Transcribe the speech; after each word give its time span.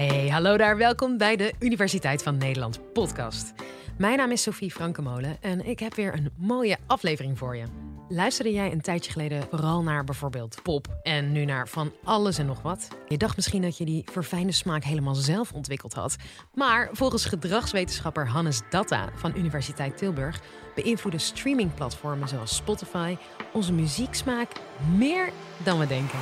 Hey, 0.00 0.28
hallo 0.28 0.56
daar. 0.56 0.76
Welkom 0.76 1.16
bij 1.18 1.36
de 1.36 1.52
Universiteit 1.58 2.22
van 2.22 2.36
Nederland 2.36 2.92
podcast. 2.92 3.52
Mijn 3.98 4.16
naam 4.16 4.30
is 4.30 4.42
Sophie 4.42 4.70
Frankemolen 4.70 5.36
en 5.40 5.66
ik 5.66 5.78
heb 5.78 5.94
weer 5.94 6.14
een 6.14 6.30
mooie 6.36 6.76
aflevering 6.86 7.38
voor 7.38 7.56
je. 7.56 7.89
Luisterde 8.12 8.52
jij 8.52 8.72
een 8.72 8.80
tijdje 8.80 9.12
geleden 9.12 9.46
vooral 9.50 9.82
naar 9.82 10.04
bijvoorbeeld 10.04 10.62
pop 10.62 10.86
en 11.02 11.32
nu 11.32 11.44
naar 11.44 11.68
van 11.68 11.92
alles 12.04 12.38
en 12.38 12.46
nog 12.46 12.62
wat? 12.62 12.88
Je 13.08 13.16
dacht 13.16 13.36
misschien 13.36 13.62
dat 13.62 13.78
je 13.78 13.84
die 13.84 14.04
verfijnde 14.10 14.52
smaak 14.52 14.84
helemaal 14.84 15.14
zelf 15.14 15.52
ontwikkeld 15.52 15.94
had. 15.94 16.16
Maar 16.54 16.88
volgens 16.92 17.24
gedragswetenschapper 17.24 18.28
Hannes 18.28 18.60
Datta 18.70 19.08
van 19.14 19.36
Universiteit 19.36 19.96
Tilburg 19.96 20.40
beïnvloeden 20.74 21.20
streamingplatformen 21.20 22.28
zoals 22.28 22.56
Spotify 22.56 23.16
onze 23.52 23.72
muzieksmaak 23.72 24.52
meer 24.96 25.32
dan 25.56 25.78
we 25.78 25.86
denken. 25.86 26.18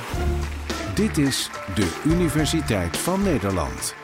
Dit 0.95 1.17
is 1.17 1.49
de 1.75 2.01
Universiteit 2.05 2.97
van 2.97 3.23
Nederland. 3.23 3.95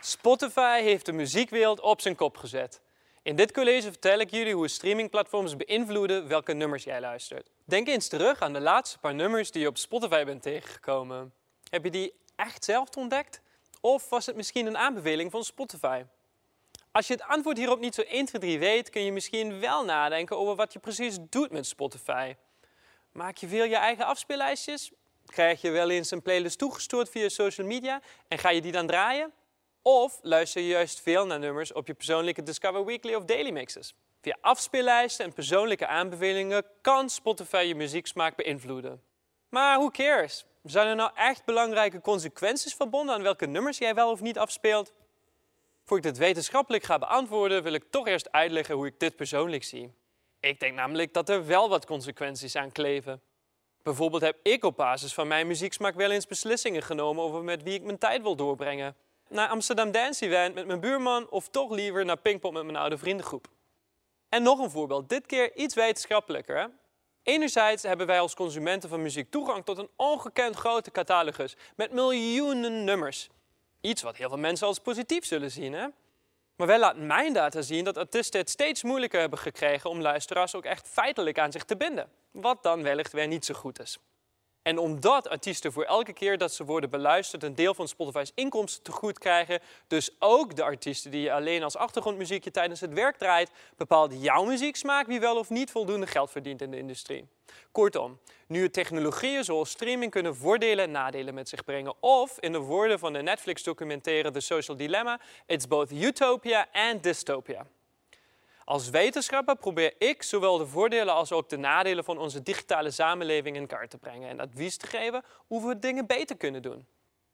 Spotify 0.00 0.80
heeft 0.82 1.06
de 1.06 1.12
muziekwereld 1.12 1.80
op 1.80 2.00
zijn 2.00 2.14
kop 2.14 2.36
gezet. 2.36 2.81
In 3.22 3.36
dit 3.36 3.52
college 3.52 3.82
vertel 3.82 4.18
ik 4.18 4.30
jullie 4.30 4.54
hoe 4.54 4.68
streamingplatforms 4.68 5.56
beïnvloeden 5.56 6.28
welke 6.28 6.52
nummers 6.52 6.84
jij 6.84 7.00
luistert. 7.00 7.50
Denk 7.64 7.88
eens 7.88 8.08
terug 8.08 8.40
aan 8.40 8.52
de 8.52 8.60
laatste 8.60 8.98
paar 8.98 9.14
nummers 9.14 9.50
die 9.50 9.62
je 9.62 9.68
op 9.68 9.78
Spotify 9.78 10.24
bent 10.24 10.42
tegengekomen. 10.42 11.32
Heb 11.70 11.84
je 11.84 11.90
die 11.90 12.12
echt 12.36 12.64
zelf 12.64 12.88
ontdekt? 12.96 13.40
Of 13.80 14.08
was 14.08 14.26
het 14.26 14.36
misschien 14.36 14.66
een 14.66 14.76
aanbeveling 14.76 15.30
van 15.30 15.44
Spotify? 15.44 16.04
Als 16.92 17.06
je 17.06 17.12
het 17.12 17.22
antwoord 17.22 17.56
hierop 17.56 17.80
niet 17.80 17.94
zo 17.94 18.00
1, 18.00 18.26
2, 18.26 18.40
3 18.40 18.58
weet, 18.58 18.90
kun 18.90 19.02
je 19.02 19.12
misschien 19.12 19.60
wel 19.60 19.84
nadenken 19.84 20.38
over 20.38 20.54
wat 20.54 20.72
je 20.72 20.78
precies 20.78 21.18
doet 21.30 21.50
met 21.50 21.66
Spotify. 21.66 22.34
Maak 23.12 23.36
je 23.36 23.48
veel 23.48 23.64
je 23.64 23.76
eigen 23.76 24.06
afspeellijstjes? 24.06 24.90
Krijg 25.26 25.60
je 25.60 25.70
wel 25.70 25.90
eens 25.90 26.10
een 26.10 26.22
playlist 26.22 26.58
toegestuurd 26.58 27.08
via 27.08 27.28
social 27.28 27.66
media 27.66 28.00
en 28.28 28.38
ga 28.38 28.50
je 28.50 28.60
die 28.60 28.72
dan 28.72 28.86
draaien? 28.86 29.32
Of 29.84 30.18
luister 30.22 30.62
je 30.62 30.68
juist 30.68 31.00
veel 31.00 31.26
naar 31.26 31.38
nummers 31.38 31.72
op 31.72 31.86
je 31.86 31.94
persoonlijke 31.94 32.42
Discover 32.42 32.84
Weekly 32.84 33.14
of 33.14 33.24
Daily 33.24 33.50
Mixes? 33.50 33.94
Via 34.20 34.36
afspeellijsten 34.40 35.24
en 35.24 35.32
persoonlijke 35.32 35.86
aanbevelingen 35.86 36.64
kan 36.80 37.10
Spotify 37.10 37.64
je 37.66 37.74
muzieksmaak 37.74 38.36
beïnvloeden. 38.36 39.02
Maar 39.48 39.78
who 39.78 39.90
cares? 39.90 40.44
Zijn 40.62 40.86
er 40.86 40.96
nou 40.96 41.10
echt 41.14 41.44
belangrijke 41.44 42.00
consequenties 42.00 42.74
verbonden 42.74 43.14
aan 43.14 43.22
welke 43.22 43.46
nummers 43.46 43.78
jij 43.78 43.94
wel 43.94 44.10
of 44.10 44.20
niet 44.20 44.38
afspeelt? 44.38 44.92
Voor 45.84 45.96
ik 45.96 46.02
dit 46.02 46.18
wetenschappelijk 46.18 46.84
ga 46.84 46.98
beantwoorden, 46.98 47.62
wil 47.62 47.72
ik 47.72 47.84
toch 47.90 48.06
eerst 48.06 48.32
uitleggen 48.32 48.74
hoe 48.74 48.86
ik 48.86 49.00
dit 49.00 49.16
persoonlijk 49.16 49.64
zie. 49.64 49.94
Ik 50.40 50.60
denk 50.60 50.74
namelijk 50.74 51.12
dat 51.12 51.28
er 51.28 51.46
wel 51.46 51.68
wat 51.68 51.86
consequenties 51.86 52.56
aan 52.56 52.72
kleven. 52.72 53.22
Bijvoorbeeld 53.82 54.22
heb 54.22 54.38
ik 54.42 54.64
op 54.64 54.76
basis 54.76 55.14
van 55.14 55.28
mijn 55.28 55.46
muzieksmaak 55.46 55.94
wel 55.94 56.10
eens 56.10 56.26
beslissingen 56.26 56.82
genomen 56.82 57.24
over 57.24 57.42
met 57.42 57.62
wie 57.62 57.74
ik 57.74 57.82
mijn 57.82 57.98
tijd 57.98 58.22
wil 58.22 58.36
doorbrengen. 58.36 58.96
Naar 59.32 59.48
Amsterdam 59.48 59.90
Dance 59.90 60.26
Event 60.26 60.54
met 60.54 60.66
mijn 60.66 60.80
buurman 60.80 61.30
of 61.30 61.48
toch 61.48 61.70
liever 61.70 62.04
naar 62.04 62.16
Pinkpop 62.16 62.52
met 62.52 62.64
mijn 62.64 62.76
oude 62.76 62.98
vriendengroep. 62.98 63.48
En 64.28 64.42
nog 64.42 64.58
een 64.58 64.70
voorbeeld, 64.70 65.08
dit 65.08 65.26
keer 65.26 65.56
iets 65.56 65.74
wetenschappelijker. 65.74 66.70
Enerzijds 67.22 67.82
hebben 67.82 68.06
wij 68.06 68.20
als 68.20 68.34
consumenten 68.34 68.88
van 68.88 69.02
muziek 69.02 69.30
toegang 69.30 69.64
tot 69.64 69.78
een 69.78 69.88
ongekend 69.96 70.56
grote 70.56 70.90
catalogus 70.90 71.56
met 71.76 71.92
miljoenen 71.92 72.84
nummers. 72.84 73.28
Iets 73.80 74.02
wat 74.02 74.16
heel 74.16 74.28
veel 74.28 74.38
mensen 74.38 74.66
als 74.66 74.78
positief 74.78 75.24
zullen 75.24 75.50
zien. 75.50 75.72
Hè? 75.72 75.86
Maar 76.56 76.66
wel 76.66 76.78
laat 76.78 76.96
mijn 76.96 77.32
data 77.32 77.62
zien 77.62 77.84
dat 77.84 77.96
artiesten 77.96 78.40
het 78.40 78.50
steeds 78.50 78.82
moeilijker 78.82 79.20
hebben 79.20 79.38
gekregen 79.38 79.90
om 79.90 80.00
luisteraars 80.00 80.54
ook 80.54 80.64
echt 80.64 80.88
feitelijk 80.88 81.38
aan 81.38 81.52
zich 81.52 81.64
te 81.64 81.76
binden. 81.76 82.10
Wat 82.30 82.62
dan 82.62 82.82
wellicht 82.82 83.12
weer 83.12 83.26
niet 83.26 83.44
zo 83.44 83.54
goed 83.54 83.80
is. 83.80 83.98
En 84.62 84.78
omdat 84.78 85.28
artiesten 85.28 85.72
voor 85.72 85.84
elke 85.84 86.12
keer 86.12 86.38
dat 86.38 86.52
ze 86.52 86.64
worden 86.64 86.90
beluisterd 86.90 87.42
een 87.42 87.54
deel 87.54 87.74
van 87.74 87.88
Spotify's 87.88 88.32
inkomsten 88.34 88.82
te 88.82 88.92
goed 88.92 89.18
krijgen, 89.18 89.60
dus 89.86 90.16
ook 90.18 90.56
de 90.56 90.62
artiesten 90.62 91.10
die 91.10 91.20
je 91.20 91.32
alleen 91.32 91.62
als 91.62 91.76
achtergrondmuziekje 91.76 92.50
tijdens 92.50 92.80
het 92.80 92.92
werk 92.92 93.16
draait, 93.16 93.50
bepaalt 93.76 94.22
jouw 94.22 94.44
muzieksmaak 94.44 95.06
wie 95.06 95.20
wel 95.20 95.36
of 95.36 95.50
niet 95.50 95.70
voldoende 95.70 96.06
geld 96.06 96.30
verdient 96.30 96.62
in 96.62 96.70
de 96.70 96.76
industrie. 96.78 97.28
Kortom, 97.72 98.18
nieuwe 98.46 98.70
technologieën 98.70 99.44
zoals 99.44 99.70
streaming 99.70 100.10
kunnen 100.10 100.36
voordelen 100.36 100.84
en 100.84 100.90
nadelen 100.90 101.34
met 101.34 101.48
zich 101.48 101.64
brengen. 101.64 101.94
Of 102.00 102.38
in 102.40 102.52
de 102.52 102.58
woorden 102.58 102.98
van 102.98 103.12
de 103.12 103.22
Netflix-documentaire 103.22 104.30
The 104.30 104.40
Social 104.40 104.76
Dilemma, 104.76 105.20
it's 105.46 105.68
both 105.68 105.90
utopia 105.90 106.68
and 106.72 107.02
dystopia. 107.02 107.66
Als 108.64 108.90
wetenschapper 108.90 109.56
probeer 109.56 109.94
ik 109.98 110.22
zowel 110.22 110.58
de 110.58 110.66
voordelen 110.66 111.14
als 111.14 111.32
ook 111.32 111.48
de 111.48 111.56
nadelen 111.56 112.04
van 112.04 112.18
onze 112.18 112.42
digitale 112.42 112.90
samenleving 112.90 113.56
in 113.56 113.66
kaart 113.66 113.90
te 113.90 113.98
brengen 113.98 114.28
en 114.28 114.40
advies 114.40 114.76
te 114.76 114.86
geven 114.86 115.22
hoe 115.46 115.68
we 115.68 115.78
dingen 115.78 116.06
beter 116.06 116.36
kunnen 116.36 116.62
doen. 116.62 116.86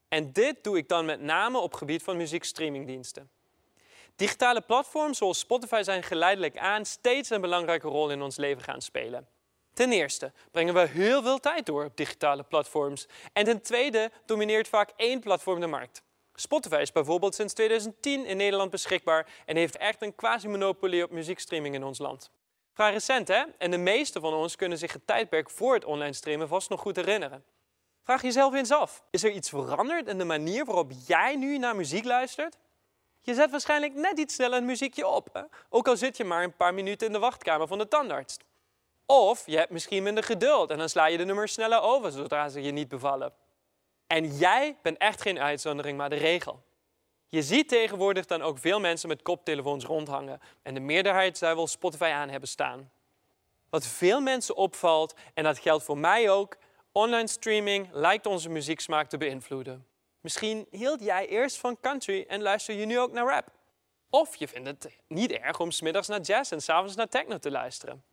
En 0.09 0.33
dit 0.33 0.65
doe 0.65 0.77
ik 0.77 0.89
dan 0.89 1.05
met 1.05 1.21
name 1.21 1.59
op 1.59 1.75
gebied 1.75 2.03
van 2.03 2.16
muziekstreamingdiensten. 2.16 3.31
Digitale 4.16 4.61
platforms 4.61 5.19
zoals 5.19 5.39
Spotify 5.39 5.83
zijn 5.83 6.03
geleidelijk 6.03 6.59
aan 6.59 6.84
steeds 6.84 7.31
een 7.31 7.41
belangrijke 7.41 7.89
rol 7.89 8.10
in 8.10 8.22
ons 8.22 8.37
leven 8.37 8.62
gaan 8.62 8.81
spelen. 8.81 9.28
Ten 9.72 9.93
eerste 9.93 10.33
brengen 10.50 10.75
we 10.75 10.81
heel 10.81 11.22
veel 11.22 11.39
tijd 11.39 11.66
door 11.66 11.84
op 11.84 11.97
digitale 11.97 12.43
platforms. 12.43 13.06
En 13.33 13.45
ten 13.45 13.62
tweede 13.62 14.10
domineert 14.27 14.69
vaak 14.69 14.91
één 14.97 15.21
platform 15.21 15.60
de 15.60 15.66
markt. 15.66 16.03
Spotify 16.41 16.78
is 16.81 16.93
bijvoorbeeld 16.93 17.34
sinds 17.34 17.54
2010 17.54 18.25
in 18.25 18.37
Nederland 18.37 18.71
beschikbaar 18.71 19.26
en 19.47 19.56
heeft 19.56 19.76
echt 19.76 20.03
een 20.03 20.15
quasi-monopolie 20.15 21.04
op 21.04 21.10
muziekstreaming 21.10 21.75
in 21.75 21.84
ons 21.84 21.99
land. 21.99 22.31
Vrij 22.72 22.93
recent 22.93 23.28
hè? 23.28 23.44
En 23.59 23.71
de 23.71 23.78
meeste 23.78 24.21
van 24.21 24.34
ons 24.34 24.56
kunnen 24.56 24.78
zich 24.78 24.93
het 24.93 25.06
tijdperk 25.06 25.50
voor 25.50 25.75
het 25.75 25.84
online 25.84 26.12
streamen 26.12 26.48
vast 26.48 26.71
nog 26.71 26.81
goed 26.81 26.97
herinneren. 26.97 27.44
Vraag 28.03 28.22
jezelf 28.22 28.54
eens 28.54 28.71
af, 28.71 29.03
is 29.10 29.25
er 29.25 29.31
iets 29.31 29.48
veranderd 29.48 30.09
in 30.09 30.19
de 30.19 30.25
manier 30.25 30.65
waarop 30.65 30.93
jij 31.06 31.37
nu 31.37 31.59
naar 31.59 31.77
muziek 31.77 32.04
luistert? 32.04 32.59
Je 33.21 33.34
zet 33.34 33.50
waarschijnlijk 33.50 33.94
net 33.94 34.19
iets 34.19 34.34
sneller 34.34 34.59
een 34.59 34.65
muziekje 34.65 35.06
op, 35.06 35.28
hè? 35.32 35.43
ook 35.69 35.88
al 35.88 35.97
zit 35.97 36.16
je 36.16 36.25
maar 36.25 36.43
een 36.43 36.56
paar 36.56 36.75
minuten 36.75 37.06
in 37.06 37.12
de 37.12 37.19
wachtkamer 37.19 37.66
van 37.66 37.78
de 37.78 37.88
tandarts. 37.88 38.37
Of 39.06 39.47
je 39.47 39.56
hebt 39.56 39.71
misschien 39.71 40.03
minder 40.03 40.25
geduld 40.25 40.71
en 40.71 40.78
dan 40.78 40.88
sla 40.88 41.06
je 41.06 41.16
de 41.16 41.25
nummers 41.25 41.53
sneller 41.53 41.81
over 41.81 42.12
zodra 42.12 42.48
ze 42.48 42.62
je 42.62 42.71
niet 42.71 42.88
bevallen. 42.88 43.32
En 44.08 44.36
jij 44.36 44.76
bent 44.82 44.98
echt 44.98 45.22
geen 45.22 45.38
uitzondering, 45.38 45.98
maar 45.98 46.10
de 46.10 46.16
regel. 46.16 46.62
Je 47.26 47.42
ziet 47.42 47.69
tegenwoordig 47.69 48.26
dan 48.26 48.42
ook 48.42 48.58
veel 48.58 48.80
mensen 48.80 49.08
met 49.08 49.22
koptelefoons 49.22 49.84
rondhangen. 49.84 50.41
En 50.62 50.74
de 50.74 50.80
meerderheid 50.80 51.38
zou 51.38 51.56
wel 51.56 51.66
Spotify 51.66 52.10
aan 52.14 52.28
hebben 52.28 52.48
staan. 52.48 52.91
Wat 53.70 53.86
veel 53.86 54.20
mensen 54.20 54.56
opvalt, 54.56 55.14
en 55.34 55.44
dat 55.44 55.58
geldt 55.58 55.84
voor 55.84 55.98
mij 55.98 56.30
ook, 56.30 56.56
online 56.92 57.28
streaming 57.28 57.88
lijkt 57.92 58.26
onze 58.26 58.48
muzieksmaak 58.48 59.08
te 59.08 59.18
beïnvloeden. 59.18 59.86
Misschien 60.20 60.66
hield 60.70 61.04
jij 61.04 61.26
eerst 61.26 61.56
van 61.56 61.80
country 61.80 62.24
en 62.28 62.42
luister 62.42 62.74
je 62.74 62.86
nu 62.86 62.98
ook 62.98 63.12
naar 63.12 63.26
rap. 63.26 63.48
Of 64.10 64.36
je 64.36 64.48
vindt 64.48 64.68
het 64.68 64.97
niet 65.08 65.32
erg 65.32 65.60
om 65.60 65.70
smiddags 65.70 66.08
naar 66.08 66.20
jazz 66.20 66.52
en 66.52 66.62
s'avonds 66.62 66.97
naar 66.97 67.08
techno 67.08 67.38
te 67.38 67.50
luisteren. 67.50 68.04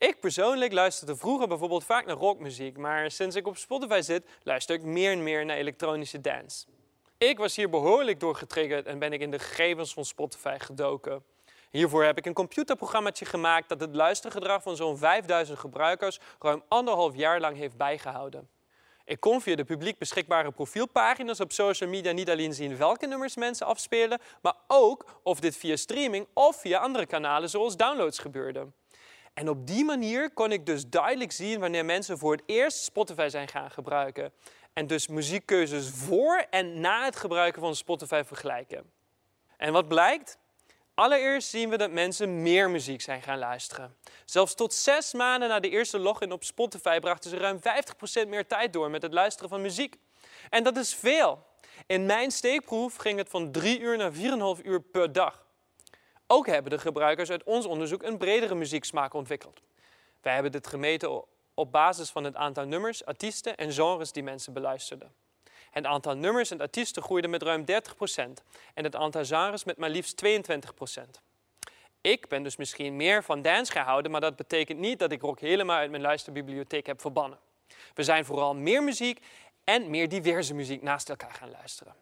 Ik 0.00 0.20
persoonlijk 0.20 0.72
luisterde 0.72 1.16
vroeger 1.16 1.48
bijvoorbeeld 1.48 1.84
vaak 1.84 2.06
naar 2.06 2.16
rockmuziek, 2.16 2.76
maar 2.76 3.10
sinds 3.10 3.36
ik 3.36 3.46
op 3.46 3.56
Spotify 3.56 4.00
zit, 4.00 4.28
luister 4.42 4.74
ik 4.74 4.82
meer 4.82 5.12
en 5.12 5.22
meer 5.22 5.44
naar 5.44 5.56
elektronische 5.56 6.20
dance. 6.20 6.66
Ik 7.18 7.38
was 7.38 7.56
hier 7.56 7.70
behoorlijk 7.70 8.20
door 8.20 8.34
getriggerd 8.34 8.86
en 8.86 8.98
ben 8.98 9.12
ik 9.12 9.20
in 9.20 9.30
de 9.30 9.38
gegevens 9.38 9.92
van 9.92 10.04
Spotify 10.04 10.56
gedoken. 10.58 11.24
Hiervoor 11.70 12.04
heb 12.04 12.18
ik 12.18 12.26
een 12.26 12.32
computerprogrammaatje 12.32 13.24
gemaakt 13.24 13.68
dat 13.68 13.80
het 13.80 13.94
luistergedrag 13.94 14.62
van 14.62 14.76
zo'n 14.76 14.98
5000 14.98 15.58
gebruikers 15.58 16.18
ruim 16.38 16.62
anderhalf 16.68 17.16
jaar 17.16 17.40
lang 17.40 17.56
heeft 17.56 17.76
bijgehouden. 17.76 18.48
Ik 19.04 19.20
kon 19.20 19.40
via 19.40 19.56
de 19.56 19.64
publiek 19.64 19.98
beschikbare 19.98 20.50
profielpagina's 20.50 21.40
op 21.40 21.52
social 21.52 21.90
media 21.90 22.12
niet 22.12 22.30
alleen 22.30 22.54
zien 22.54 22.76
welke 22.76 23.06
nummers 23.06 23.36
mensen 23.36 23.66
afspelen, 23.66 24.20
maar 24.42 24.54
ook 24.66 25.20
of 25.22 25.40
dit 25.40 25.56
via 25.56 25.76
streaming 25.76 26.26
of 26.34 26.60
via 26.60 26.78
andere 26.78 27.06
kanalen 27.06 27.50
zoals 27.50 27.76
downloads 27.76 28.18
gebeurde. 28.18 28.66
En 29.40 29.48
op 29.48 29.66
die 29.66 29.84
manier 29.84 30.30
kon 30.30 30.52
ik 30.52 30.66
dus 30.66 30.88
duidelijk 30.88 31.32
zien 31.32 31.60
wanneer 31.60 31.84
mensen 31.84 32.18
voor 32.18 32.32
het 32.32 32.42
eerst 32.46 32.82
Spotify 32.82 33.28
zijn 33.28 33.48
gaan 33.48 33.70
gebruiken. 33.70 34.32
En 34.72 34.86
dus 34.86 35.08
muziekkeuzes 35.08 35.90
voor 35.90 36.46
en 36.50 36.80
na 36.80 37.04
het 37.04 37.16
gebruiken 37.16 37.60
van 37.60 37.74
Spotify 37.74 38.22
vergelijken. 38.26 38.90
En 39.56 39.72
wat 39.72 39.88
blijkt? 39.88 40.38
Allereerst 40.94 41.48
zien 41.48 41.68
we 41.68 41.76
dat 41.76 41.90
mensen 41.90 42.42
meer 42.42 42.70
muziek 42.70 43.00
zijn 43.00 43.22
gaan 43.22 43.38
luisteren. 43.38 43.96
Zelfs 44.24 44.54
tot 44.54 44.74
zes 44.74 45.12
maanden 45.12 45.48
na 45.48 45.60
de 45.60 45.70
eerste 45.70 45.98
login 45.98 46.32
op 46.32 46.44
Spotify 46.44 46.98
brachten 46.98 47.30
ze 47.30 47.36
ruim 47.36 47.58
50% 48.24 48.28
meer 48.28 48.46
tijd 48.46 48.72
door 48.72 48.90
met 48.90 49.02
het 49.02 49.12
luisteren 49.12 49.48
van 49.48 49.60
muziek. 49.60 49.96
En 50.50 50.64
dat 50.64 50.76
is 50.76 50.94
veel. 50.94 51.46
In 51.86 52.06
mijn 52.06 52.30
steekproef 52.30 52.96
ging 52.96 53.18
het 53.18 53.28
van 53.28 53.52
3 53.52 53.80
uur 53.80 53.96
naar 53.96 54.12
4,5 54.12 54.62
uur 54.64 54.80
per 54.80 55.12
dag. 55.12 55.48
Ook 56.32 56.46
hebben 56.46 56.70
de 56.70 56.78
gebruikers 56.78 57.30
uit 57.30 57.42
ons 57.42 57.66
onderzoek 57.66 58.02
een 58.02 58.18
bredere 58.18 58.54
muzieksmaak 58.54 59.14
ontwikkeld. 59.14 59.60
Wij 60.22 60.32
hebben 60.32 60.52
dit 60.52 60.66
gemeten 60.66 61.24
op 61.54 61.72
basis 61.72 62.10
van 62.10 62.24
het 62.24 62.34
aantal 62.34 62.64
nummers, 62.64 63.04
artiesten 63.04 63.56
en 63.56 63.72
genres 63.72 64.12
die 64.12 64.22
mensen 64.22 64.52
beluisterden. 64.52 65.12
Het 65.70 65.84
aantal 65.84 66.16
nummers 66.16 66.50
en 66.50 66.60
artiesten 66.60 67.02
groeide 67.02 67.28
met 67.28 67.42
ruim 67.42 67.64
30% 67.64 67.64
en 68.74 68.84
het 68.84 68.96
aantal 68.96 69.24
genres 69.24 69.64
met 69.64 69.76
maar 69.76 69.90
liefst 69.90 70.22
22%. 70.24 71.00
Ik 72.00 72.28
ben 72.28 72.42
dus 72.42 72.56
misschien 72.56 72.96
meer 72.96 73.24
van 73.24 73.42
dance 73.42 73.72
gehouden, 73.72 74.10
maar 74.10 74.20
dat 74.20 74.36
betekent 74.36 74.78
niet 74.78 74.98
dat 74.98 75.12
ik 75.12 75.20
rock 75.20 75.40
helemaal 75.40 75.76
uit 75.76 75.90
mijn 75.90 76.02
luisterbibliotheek 76.02 76.86
heb 76.86 77.00
verbannen. 77.00 77.38
We 77.94 78.02
zijn 78.02 78.24
vooral 78.24 78.54
meer 78.54 78.82
muziek 78.82 79.20
en 79.64 79.90
meer 79.90 80.08
diverse 80.08 80.54
muziek 80.54 80.82
naast 80.82 81.08
elkaar 81.08 81.34
gaan 81.34 81.50
luisteren. 81.50 81.94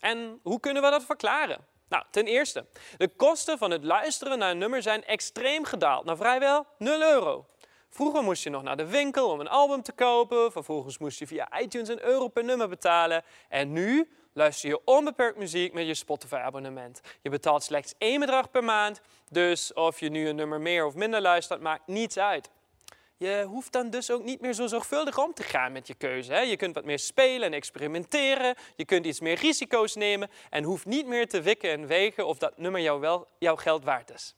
En 0.00 0.40
hoe 0.42 0.60
kunnen 0.60 0.82
we 0.82 0.90
dat 0.90 1.04
verklaren? 1.04 1.76
Nou, 1.88 2.04
ten 2.10 2.26
eerste, 2.26 2.66
de 2.96 3.08
kosten 3.08 3.58
van 3.58 3.70
het 3.70 3.84
luisteren 3.84 4.38
naar 4.38 4.50
een 4.50 4.58
nummer 4.58 4.82
zijn 4.82 5.04
extreem 5.04 5.64
gedaald 5.64 6.04
naar 6.04 6.16
vrijwel 6.16 6.66
0 6.78 7.00
euro. 7.00 7.46
Vroeger 7.88 8.22
moest 8.22 8.42
je 8.42 8.50
nog 8.50 8.62
naar 8.62 8.76
de 8.76 8.86
winkel 8.86 9.30
om 9.30 9.40
een 9.40 9.48
album 9.48 9.82
te 9.82 9.92
kopen, 9.92 10.52
vervolgens 10.52 10.98
moest 10.98 11.18
je 11.18 11.26
via 11.26 11.60
iTunes 11.60 11.88
een 11.88 12.04
euro 12.04 12.28
per 12.28 12.44
nummer 12.44 12.68
betalen 12.68 13.24
en 13.48 13.72
nu 13.72 14.10
luister 14.32 14.68
je 14.68 14.84
onbeperkt 14.84 15.38
muziek 15.38 15.72
met 15.72 15.86
je 15.86 15.94
Spotify-abonnement. 15.94 17.00
Je 17.22 17.30
betaalt 17.30 17.62
slechts 17.62 17.94
één 17.98 18.20
bedrag 18.20 18.50
per 18.50 18.64
maand, 18.64 19.00
dus 19.30 19.72
of 19.72 20.00
je 20.00 20.08
nu 20.08 20.28
een 20.28 20.36
nummer 20.36 20.60
meer 20.60 20.86
of 20.86 20.94
minder 20.94 21.20
luistert, 21.20 21.60
maakt 21.60 21.86
niets 21.86 22.18
uit. 22.18 22.50
Je 23.18 23.44
hoeft 23.48 23.72
dan 23.72 23.90
dus 23.90 24.10
ook 24.10 24.24
niet 24.24 24.40
meer 24.40 24.52
zo 24.52 24.66
zorgvuldig 24.66 25.18
om 25.18 25.34
te 25.34 25.42
gaan 25.42 25.72
met 25.72 25.86
je 25.86 25.94
keuze. 25.94 26.32
Hè? 26.32 26.40
Je 26.40 26.56
kunt 26.56 26.74
wat 26.74 26.84
meer 26.84 26.98
spelen 26.98 27.46
en 27.46 27.52
experimenteren. 27.52 28.54
Je 28.76 28.84
kunt 28.84 29.06
iets 29.06 29.20
meer 29.20 29.34
risico's 29.34 29.94
nemen 29.94 30.30
en 30.50 30.64
hoeft 30.64 30.86
niet 30.86 31.06
meer 31.06 31.28
te 31.28 31.40
wikken 31.40 31.70
en 31.70 31.86
wegen 31.86 32.26
of 32.26 32.38
dat 32.38 32.58
nummer 32.58 32.80
jou 32.80 33.00
wel 33.00 33.26
jouw 33.38 33.56
geld 33.56 33.84
waard 33.84 34.10
is. 34.10 34.34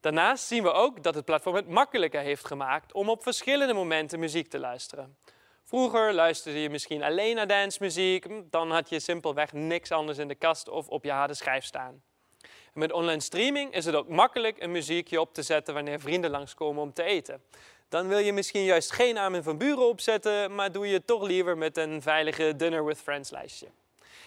Daarnaast 0.00 0.46
zien 0.46 0.62
we 0.62 0.72
ook 0.72 1.02
dat 1.02 1.14
het 1.14 1.24
platform 1.24 1.54
het 1.54 1.68
makkelijker 1.68 2.20
heeft 2.20 2.46
gemaakt 2.46 2.92
om 2.92 3.08
op 3.08 3.22
verschillende 3.22 3.74
momenten 3.74 4.18
muziek 4.18 4.48
te 4.48 4.58
luisteren. 4.58 5.16
Vroeger 5.64 6.14
luisterde 6.14 6.60
je 6.60 6.70
misschien 6.70 7.02
alleen 7.02 7.34
naar 7.34 7.46
dancemuziek, 7.46 8.26
dan 8.50 8.70
had 8.70 8.88
je 8.88 9.00
simpelweg 9.00 9.52
niks 9.52 9.90
anders 9.90 10.18
in 10.18 10.28
de 10.28 10.34
kast 10.34 10.68
of 10.68 10.88
op 10.88 11.04
je 11.04 11.10
harde 11.10 11.34
schijf 11.34 11.64
staan. 11.64 12.02
met 12.72 12.92
online 12.92 13.20
streaming 13.20 13.74
is 13.74 13.84
het 13.84 13.94
ook 13.94 14.08
makkelijk 14.08 14.62
een 14.62 14.70
muziekje 14.70 15.20
op 15.20 15.34
te 15.34 15.42
zetten 15.42 15.74
wanneer 15.74 16.00
vrienden 16.00 16.30
langskomen 16.30 16.82
om 16.82 16.92
te 16.92 17.02
eten. 17.02 17.42
Dan 17.88 18.08
wil 18.08 18.18
je 18.18 18.32
misschien 18.32 18.64
juist 18.64 18.92
geen 18.92 19.18
Armin 19.18 19.42
van 19.42 19.58
Buren 19.58 19.88
opzetten, 19.88 20.54
maar 20.54 20.72
doe 20.72 20.88
je 20.88 21.04
toch 21.04 21.22
liever 21.22 21.58
met 21.58 21.76
een 21.76 22.02
veilige 22.02 22.56
Dinner 22.56 22.84
with 22.84 22.98
Friends 22.98 23.30
lijstje. 23.30 23.66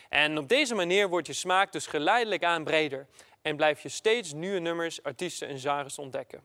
En 0.10 0.38
op 0.38 0.50
deze 0.50 0.76
manier 0.76 1.10
wordt 1.10 1.28
je 1.28 1.34
smaak 1.34 1.72
dus 1.72 1.88
geleidelijk 1.88 2.44
aan 2.44 2.64
breder 2.64 3.08
en 3.42 3.56
blijf 3.56 3.82
je 3.82 3.90
steeds 3.90 4.34
nieuwe 4.34 4.60
nummers, 4.60 5.04
artiesten 5.04 5.48
en 5.48 5.60
genres 5.60 6.00
ontdekken. 6.00 6.44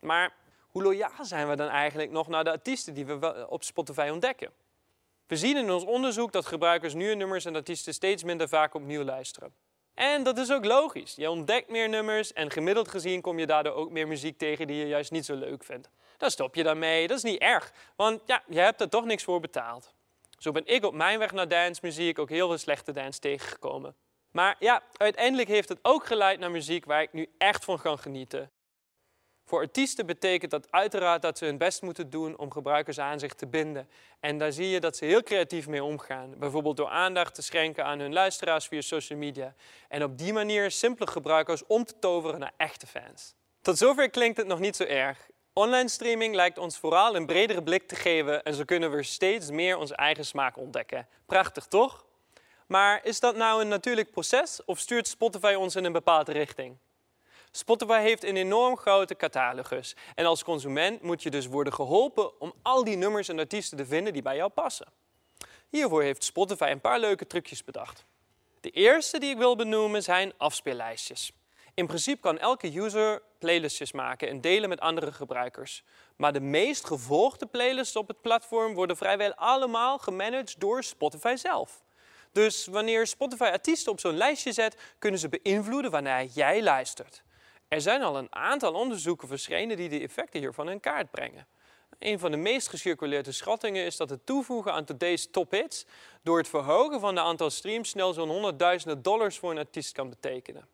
Maar 0.00 0.34
hoe 0.66 0.82
loyaal 0.82 1.24
zijn 1.24 1.48
we 1.48 1.56
dan 1.56 1.68
eigenlijk 1.68 2.10
nog 2.10 2.28
naar 2.28 2.44
de 2.44 2.50
artiesten 2.50 2.94
die 2.94 3.04
we 3.04 3.46
op 3.48 3.64
Spotify 3.64 4.08
ontdekken? 4.12 4.50
We 5.26 5.36
zien 5.36 5.56
in 5.56 5.70
ons 5.70 5.84
onderzoek 5.84 6.32
dat 6.32 6.46
gebruikers 6.46 6.94
nieuwe 6.94 7.14
nummers 7.14 7.44
en 7.44 7.54
artiesten 7.54 7.94
steeds 7.94 8.24
minder 8.24 8.48
vaak 8.48 8.74
opnieuw 8.74 9.02
luisteren. 9.02 9.52
En 9.94 10.22
dat 10.22 10.38
is 10.38 10.52
ook 10.52 10.64
logisch. 10.64 11.14
Je 11.14 11.30
ontdekt 11.30 11.68
meer 11.68 11.88
nummers 11.88 12.32
en 12.32 12.50
gemiddeld 12.50 12.88
gezien 12.88 13.20
kom 13.20 13.38
je 13.38 13.46
daardoor 13.46 13.72
ook 13.72 13.90
meer 13.90 14.08
muziek 14.08 14.38
tegen 14.38 14.66
die 14.66 14.76
je 14.76 14.86
juist 14.86 15.10
niet 15.10 15.24
zo 15.24 15.34
leuk 15.34 15.64
vindt. 15.64 15.90
Daar 16.20 16.30
stop 16.30 16.54
je 16.54 16.62
dan 16.62 16.78
mee. 16.78 17.06
Dat 17.06 17.16
is 17.16 17.22
niet 17.22 17.40
erg, 17.40 17.72
want 17.96 18.20
ja, 18.26 18.42
je 18.48 18.58
hebt 18.58 18.80
er 18.80 18.88
toch 18.88 19.04
niks 19.04 19.24
voor 19.24 19.40
betaald. 19.40 19.94
Zo 20.38 20.52
ben 20.52 20.66
ik 20.66 20.84
op 20.84 20.94
mijn 20.94 21.18
weg 21.18 21.32
naar 21.32 21.48
dancemuziek 21.48 22.18
ook 22.18 22.28
heel 22.28 22.48
veel 22.48 22.58
slechte 22.58 22.92
dance 22.92 23.20
tegengekomen. 23.20 23.94
Maar 24.30 24.56
ja, 24.58 24.82
uiteindelijk 24.96 25.48
heeft 25.48 25.68
het 25.68 25.78
ook 25.82 26.06
geleid 26.06 26.38
naar 26.38 26.50
muziek 26.50 26.84
waar 26.84 27.02
ik 27.02 27.12
nu 27.12 27.28
echt 27.38 27.64
van 27.64 27.80
kan 27.80 27.98
genieten. 27.98 28.50
Voor 29.44 29.60
artiesten 29.60 30.06
betekent 30.06 30.50
dat 30.50 30.72
uiteraard 30.72 31.22
dat 31.22 31.38
ze 31.38 31.44
hun 31.44 31.58
best 31.58 31.82
moeten 31.82 32.10
doen 32.10 32.38
om 32.38 32.52
gebruikers 32.52 32.98
aan 32.98 33.18
zich 33.18 33.34
te 33.34 33.46
binden. 33.46 33.88
En 34.20 34.38
daar 34.38 34.52
zie 34.52 34.68
je 34.68 34.80
dat 34.80 34.96
ze 34.96 35.04
heel 35.04 35.22
creatief 35.22 35.68
mee 35.68 35.84
omgaan. 35.84 36.38
Bijvoorbeeld 36.38 36.76
door 36.76 36.88
aandacht 36.88 37.34
te 37.34 37.42
schenken 37.42 37.84
aan 37.84 37.98
hun 37.98 38.12
luisteraars 38.12 38.66
via 38.66 38.80
social 38.80 39.18
media. 39.18 39.54
En 39.88 40.02
op 40.02 40.18
die 40.18 40.32
manier 40.32 40.70
simpele 40.70 41.10
gebruikers 41.10 41.66
om 41.66 41.84
te 41.84 41.98
toveren 41.98 42.40
naar 42.40 42.52
echte 42.56 42.86
fans. 42.86 43.34
Tot 43.62 43.78
zover 43.78 44.10
klinkt 44.10 44.36
het 44.36 44.46
nog 44.46 44.58
niet 44.58 44.76
zo 44.76 44.84
erg. 44.84 45.29
Online 45.52 45.88
streaming 45.88 46.34
lijkt 46.34 46.58
ons 46.58 46.78
vooral 46.78 47.16
een 47.16 47.26
bredere 47.26 47.62
blik 47.62 47.88
te 47.88 47.94
geven 47.94 48.42
en 48.42 48.54
zo 48.54 48.64
kunnen 48.64 48.90
we 48.90 49.02
steeds 49.02 49.50
meer 49.50 49.76
onze 49.76 49.94
eigen 49.96 50.24
smaak 50.24 50.56
ontdekken. 50.56 51.08
Prachtig 51.26 51.66
toch? 51.66 52.04
Maar 52.66 53.00
is 53.04 53.20
dat 53.20 53.36
nou 53.36 53.60
een 53.60 53.68
natuurlijk 53.68 54.10
proces 54.10 54.64
of 54.64 54.78
stuurt 54.78 55.08
Spotify 55.08 55.54
ons 55.58 55.76
in 55.76 55.84
een 55.84 55.92
bepaalde 55.92 56.32
richting? 56.32 56.76
Spotify 57.50 58.00
heeft 58.00 58.24
een 58.24 58.36
enorm 58.36 58.76
grote 58.76 59.16
catalogus. 59.16 59.96
En 60.14 60.26
als 60.26 60.44
consument 60.44 61.02
moet 61.02 61.22
je 61.22 61.30
dus 61.30 61.46
worden 61.46 61.72
geholpen 61.72 62.40
om 62.40 62.52
al 62.62 62.84
die 62.84 62.96
nummers 62.96 63.28
en 63.28 63.38
artiesten 63.38 63.78
te 63.78 63.86
vinden 63.86 64.12
die 64.12 64.22
bij 64.22 64.36
jou 64.36 64.50
passen. 64.50 64.86
Hiervoor 65.68 66.02
heeft 66.02 66.24
Spotify 66.24 66.68
een 66.70 66.80
paar 66.80 67.00
leuke 67.00 67.26
trucjes 67.26 67.64
bedacht. 67.64 68.04
De 68.60 68.70
eerste 68.70 69.18
die 69.18 69.30
ik 69.30 69.36
wil 69.36 69.56
benoemen 69.56 70.02
zijn 70.02 70.32
afspeellijstjes. 70.36 71.32
In 71.74 71.86
principe 71.86 72.20
kan 72.20 72.38
elke 72.38 72.78
user 72.78 73.22
playlistjes 73.40 73.92
maken 73.92 74.28
en 74.28 74.40
delen 74.40 74.68
met 74.68 74.80
andere 74.80 75.12
gebruikers. 75.12 75.84
Maar 76.16 76.32
de 76.32 76.40
meest 76.40 76.86
gevolgde 76.86 77.46
playlists 77.46 77.96
op 77.96 78.08
het 78.08 78.20
platform 78.20 78.74
worden 78.74 78.96
vrijwel 78.96 79.34
allemaal 79.34 79.98
gemanaged 79.98 80.60
door 80.60 80.82
Spotify 80.84 81.34
zelf. 81.36 81.82
Dus 82.32 82.66
wanneer 82.66 83.06
Spotify 83.06 83.44
artiesten 83.44 83.92
op 83.92 84.00
zo'n 84.00 84.16
lijstje 84.16 84.52
zet, 84.52 84.94
kunnen 84.98 85.20
ze 85.20 85.28
beïnvloeden 85.28 85.90
wanneer 85.90 86.24
jij 86.24 86.62
luistert. 86.62 87.22
Er 87.68 87.80
zijn 87.80 88.02
al 88.02 88.16
een 88.16 88.34
aantal 88.34 88.74
onderzoeken 88.74 89.28
verschenen 89.28 89.76
die 89.76 89.88
de 89.88 90.00
effecten 90.00 90.40
hiervan 90.40 90.70
in 90.70 90.80
kaart 90.80 91.10
brengen. 91.10 91.46
Een 91.98 92.18
van 92.18 92.30
de 92.30 92.36
meest 92.36 92.68
gecirculeerde 92.68 93.32
schattingen 93.32 93.84
is 93.84 93.96
dat 93.96 94.10
het 94.10 94.26
toevoegen 94.26 94.72
aan 94.72 94.84
today's 94.84 95.30
top 95.30 95.50
hits 95.50 95.86
door 96.22 96.38
het 96.38 96.48
verhogen 96.48 97.00
van 97.00 97.14
de 97.14 97.20
aantal 97.20 97.50
streams 97.50 97.88
snel 97.88 98.12
zo'n 98.12 98.28
honderdduizenden 98.28 99.02
dollars 99.02 99.38
voor 99.38 99.50
een 99.50 99.58
artiest 99.58 99.92
kan 99.92 100.08
betekenen. 100.08 100.68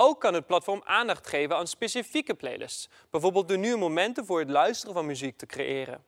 Ook 0.00 0.20
kan 0.20 0.34
het 0.34 0.46
platform 0.46 0.82
aandacht 0.84 1.26
geven 1.26 1.56
aan 1.56 1.66
specifieke 1.66 2.34
playlists, 2.34 2.88
bijvoorbeeld 3.10 3.48
door 3.48 3.58
nieuwe 3.58 3.78
momenten 3.78 4.26
voor 4.26 4.38
het 4.38 4.50
luisteren 4.50 4.94
van 4.94 5.06
muziek 5.06 5.36
te 5.36 5.46
creëren. 5.46 6.04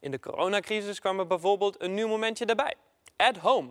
In 0.00 0.10
de 0.10 0.20
coronacrisis 0.20 1.00
kwam 1.00 1.18
er 1.18 1.26
bijvoorbeeld 1.26 1.82
een 1.82 1.94
nieuw 1.94 2.08
momentje 2.08 2.46
daarbij, 2.46 2.74
at 3.16 3.36
home. 3.36 3.70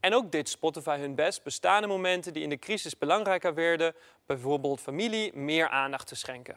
En 0.00 0.14
ook 0.14 0.32
deed 0.32 0.48
Spotify 0.48 0.98
hun 0.98 1.14
best 1.14 1.42
bestaande 1.42 1.86
momenten 1.86 2.32
die 2.32 2.42
in 2.42 2.48
de 2.48 2.58
crisis 2.58 2.98
belangrijker 2.98 3.54
werden, 3.54 3.94
bijvoorbeeld 4.26 4.80
familie, 4.80 5.36
meer 5.36 5.68
aandacht 5.68 6.06
te 6.06 6.14
schenken. 6.14 6.56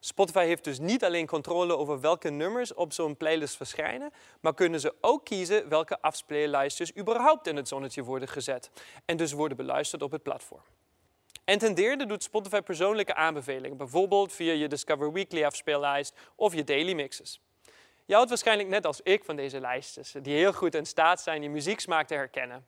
Spotify 0.00 0.44
heeft 0.44 0.64
dus 0.64 0.78
niet 0.78 1.04
alleen 1.04 1.26
controle 1.26 1.76
over 1.76 2.00
welke 2.00 2.30
nummers 2.30 2.74
op 2.74 2.92
zo'n 2.92 3.16
playlist 3.16 3.56
verschijnen, 3.56 4.12
maar 4.40 4.54
kunnen 4.54 4.80
ze 4.80 4.94
ook 5.00 5.24
kiezen 5.24 5.68
welke 5.68 6.00
afspeellijstjes 6.00 6.96
überhaupt 6.96 7.46
in 7.46 7.56
het 7.56 7.68
zonnetje 7.68 8.02
worden 8.02 8.28
gezet 8.28 8.70
en 9.04 9.16
dus 9.16 9.32
worden 9.32 9.56
beluisterd 9.56 10.02
op 10.02 10.10
het 10.10 10.22
platform. 10.22 10.62
En 11.48 11.58
ten 11.58 11.74
derde 11.74 12.06
doet 12.06 12.22
Spotify 12.22 12.60
persoonlijke 12.60 13.14
aanbevelingen, 13.14 13.76
bijvoorbeeld 13.76 14.32
via 14.32 14.52
je 14.52 14.68
Discover 14.68 15.12
Weekly 15.12 15.44
afspeellijst 15.44 16.14
of 16.34 16.54
je 16.54 16.64
daily 16.64 16.92
mixes. 16.92 17.40
Je 18.04 18.14
houdt 18.14 18.28
waarschijnlijk 18.28 18.68
net 18.68 18.86
als 18.86 19.00
ik 19.02 19.24
van 19.24 19.36
deze 19.36 19.60
lijstjes, 19.60 20.14
die 20.22 20.36
heel 20.36 20.52
goed 20.52 20.74
in 20.74 20.86
staat 20.86 21.20
zijn 21.20 21.42
je 21.42 21.50
muzieksmaak 21.50 22.06
te 22.06 22.14
herkennen. 22.14 22.66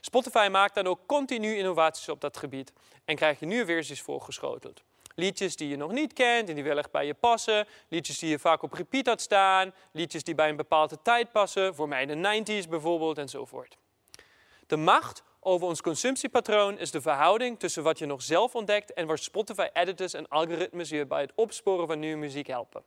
Spotify 0.00 0.48
maakt 0.50 0.74
dan 0.74 0.86
ook 0.86 1.00
continu 1.06 1.56
innovaties 1.56 2.08
op 2.08 2.20
dat 2.20 2.36
gebied 2.36 2.72
en 3.04 3.16
krijg 3.16 3.40
je 3.40 3.46
nieuwe 3.46 3.66
versies 3.66 4.02
voorgeschoteld. 4.02 4.82
Liedjes 5.14 5.56
die 5.56 5.68
je 5.68 5.76
nog 5.76 5.92
niet 5.92 6.12
kent 6.12 6.48
en 6.48 6.54
die 6.54 6.64
wellicht 6.64 6.90
bij 6.90 7.06
je 7.06 7.14
passen, 7.14 7.66
liedjes 7.88 8.18
die 8.18 8.30
je 8.30 8.38
vaak 8.38 8.62
op 8.62 8.72
repeat 8.72 9.06
had 9.06 9.20
staan, 9.20 9.74
liedjes 9.92 10.24
die 10.24 10.34
bij 10.34 10.48
een 10.48 10.56
bepaalde 10.56 10.98
tijd 11.02 11.32
passen, 11.32 11.74
voor 11.74 11.88
mij 11.88 12.06
de 12.06 12.42
90s 12.44 12.68
bijvoorbeeld 12.68 13.18
enzovoort. 13.18 13.76
De 14.66 14.76
macht 14.76 15.22
over 15.46 15.66
ons 15.66 15.80
consumptiepatroon 15.80 16.78
is 16.78 16.90
de 16.90 17.00
verhouding 17.00 17.58
tussen 17.58 17.82
wat 17.82 17.98
je 17.98 18.06
nog 18.06 18.22
zelf 18.22 18.54
ontdekt 18.54 18.92
en 18.92 19.06
waar 19.06 19.18
Spotify 19.18 19.66
editors 19.72 20.14
en 20.14 20.28
algoritmes 20.28 20.88
je 20.88 21.06
bij 21.06 21.20
het 21.20 21.32
opsporen 21.34 21.86
van 21.86 21.98
nieuwe 21.98 22.16
muziek 22.16 22.46
helpen. 22.46 22.82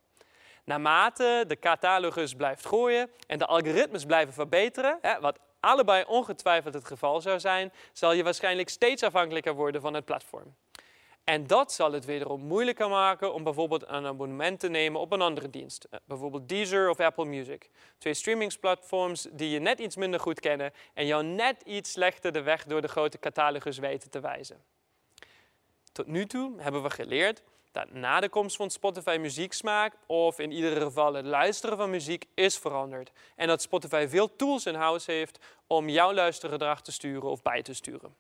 Naarmate 0.64 1.44
de 1.48 1.60
catalogus 1.60 2.34
blijft 2.34 2.66
groeien 2.66 3.10
en 3.28 3.38
de 3.38 3.46
algoritmes 3.46 4.06
blijven 4.06 4.34
verbeteren, 4.34 5.00
wat 5.22 5.40
allebei 5.60 6.04
ongetwijfeld 6.08 6.74
het 6.74 6.86
geval 6.86 7.22
zou 7.22 7.40
zijn, 7.40 7.74
zal 7.94 8.14
je 8.14 8.24
waarschijnlijk 8.24 8.70
steeds 8.70 9.04
afhankelijker 9.04 9.54
worden 9.54 9.82
van 9.82 9.94
het 9.94 10.06
platform. 10.06 10.56
En 11.30 11.48
dat 11.48 11.72
zal 11.72 11.92
het 11.92 12.06
wederom 12.06 12.42
moeilijker 12.42 12.90
maken 12.90 13.34
om 13.34 13.44
bijvoorbeeld 13.44 13.84
een 13.88 14.06
abonnement 14.06 14.60
te 14.60 14.70
nemen 14.70 15.02
op 15.02 15.12
een 15.12 15.22
andere 15.22 15.50
dienst. 15.50 15.84
Eh, 15.84 16.00
bijvoorbeeld 16.06 16.50
Deezer 16.50 16.90
of 16.90 17.00
Apple 17.00 17.26
Music. 17.26 17.70
Twee 17.98 18.14
streamingsplatforms 18.14 19.28
die 19.32 19.50
je 19.50 19.60
net 19.60 19.80
iets 19.80 19.96
minder 19.96 20.20
goed 20.20 20.40
kennen 20.40 20.74
en 20.94 21.06
jou 21.06 21.24
net 21.24 21.62
iets 21.62 21.92
slechter 21.92 22.32
de 22.32 22.42
weg 22.42 22.64
door 22.64 22.82
de 22.82 22.88
grote 22.88 23.20
catalogus 23.20 23.78
weten 23.78 24.10
te 24.10 24.20
wijzen. 24.20 24.64
Tot 25.92 26.08
nu 26.08 26.26
toe 26.26 26.54
hebben 26.58 26.84
we 26.84 26.90
geleerd 26.90 27.44
dat 27.72 27.92
na 27.92 28.20
de 28.20 28.30
komst 28.30 28.56
van 28.56 28.70
Spotify 28.70 29.18
muzieksmaak, 29.20 29.94
of 30.06 30.40
in 30.40 30.52
ieder 30.52 30.82
geval 30.82 31.14
het 31.14 31.26
luisteren 31.26 31.78
van 31.78 31.90
muziek, 31.90 32.26
is 32.34 32.58
veranderd. 32.58 33.12
En 33.36 33.48
dat 33.48 33.62
Spotify 33.62 34.08
veel 34.10 34.36
tools 34.36 34.66
in 34.66 34.76
house 34.76 35.12
heeft 35.12 35.40
om 35.68 35.90
jouw 35.90 36.14
luistergedrag 36.14 36.82
te 36.82 36.92
sturen 36.92 37.30
of 37.30 37.42
bij 37.42 37.62
te 37.62 37.74
sturen. 37.74 38.16